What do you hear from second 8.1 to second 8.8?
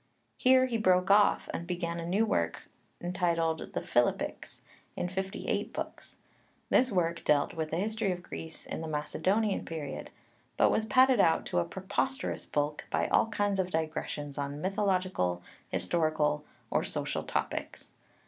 of Greece